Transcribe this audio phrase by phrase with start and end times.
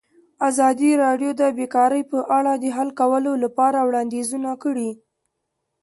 [0.49, 4.89] ازادي راډیو د بیکاري په اړه د حل کولو لپاره وړاندیزونه کړي.